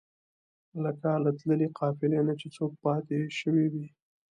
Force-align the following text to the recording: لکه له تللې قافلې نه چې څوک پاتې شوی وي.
لکه 0.83 1.09
له 1.23 1.31
تللې 1.39 1.67
قافلې 1.79 2.19
نه 2.27 2.33
چې 2.39 2.47
څوک 2.55 2.71
پاتې 2.83 3.17
شوی 3.39 3.65
وي. 3.73 3.85